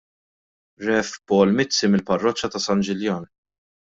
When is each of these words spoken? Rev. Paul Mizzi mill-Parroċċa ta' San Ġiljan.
Rev. 0.85 1.11
Paul 1.33 1.51
Mizzi 1.59 1.91
mill-Parroċċa 1.95 2.51
ta' 2.55 2.63
San 2.65 2.83
Ġiljan. 2.89 3.29